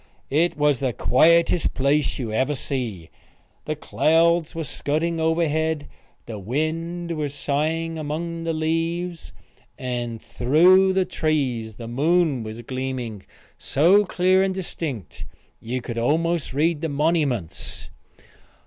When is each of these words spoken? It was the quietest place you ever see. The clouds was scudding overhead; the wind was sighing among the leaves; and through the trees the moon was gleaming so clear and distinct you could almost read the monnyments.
It 0.31 0.57
was 0.57 0.79
the 0.79 0.93
quietest 0.93 1.75
place 1.75 2.17
you 2.17 2.31
ever 2.33 2.55
see. 2.55 3.11
The 3.65 3.75
clouds 3.75 4.55
was 4.55 4.67
scudding 4.67 5.19
overhead; 5.19 5.87
the 6.25 6.39
wind 6.39 7.11
was 7.15 7.35
sighing 7.35 7.99
among 7.99 8.43
the 8.43 8.51
leaves; 8.51 9.31
and 9.77 10.19
through 10.19 10.93
the 10.93 11.05
trees 11.05 11.75
the 11.75 11.87
moon 11.87 12.41
was 12.41 12.63
gleaming 12.63 13.27
so 13.59 14.03
clear 14.03 14.41
and 14.41 14.55
distinct 14.55 15.25
you 15.59 15.81
could 15.83 15.99
almost 15.99 16.51
read 16.51 16.81
the 16.81 16.89
monnyments. 16.89 17.89